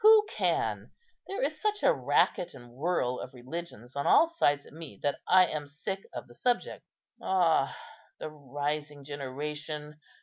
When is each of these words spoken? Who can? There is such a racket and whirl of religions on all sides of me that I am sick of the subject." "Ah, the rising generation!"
Who 0.01 0.25
can? 0.27 0.89
There 1.27 1.43
is 1.43 1.61
such 1.61 1.83
a 1.83 1.93
racket 1.93 2.55
and 2.55 2.71
whirl 2.71 3.19
of 3.19 3.35
religions 3.35 3.95
on 3.95 4.07
all 4.07 4.25
sides 4.25 4.65
of 4.65 4.73
me 4.73 4.99
that 5.03 5.19
I 5.27 5.45
am 5.45 5.67
sick 5.67 6.07
of 6.11 6.27
the 6.27 6.33
subject." 6.33 6.83
"Ah, 7.21 7.77
the 8.17 8.31
rising 8.31 9.03
generation!" 9.03 9.99